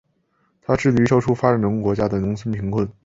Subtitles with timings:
[0.63, 2.91] 它致力于消除发展中国家的农村贫困。